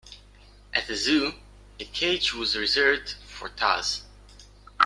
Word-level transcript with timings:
At 0.73 0.89
a 0.89 0.95
zoo, 0.97 1.31
a 1.79 1.85
cage 1.85 2.33
was 2.33 2.55
reserved 2.55 3.13
for 3.29 3.49
Taz. 3.49 4.01